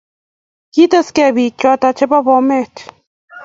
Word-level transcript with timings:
Kikitekis 0.73 1.29
pik 1.35 1.53
chaton 1.59 1.95
che 1.97 2.05
po 2.11 2.17
bomet 2.25 2.73